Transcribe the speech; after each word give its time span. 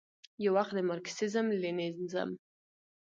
یووخت 0.45 0.71
د 0.75 0.79
مارکسیزم، 0.89 1.47
لیننزم، 1.61 2.29